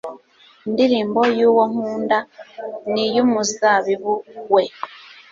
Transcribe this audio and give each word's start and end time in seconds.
indirimbo 0.67 1.21
y'uwo 1.37 1.63
nkunda 1.71 2.17
n'iy'umuzabibu 2.91 4.13
we 4.53 4.63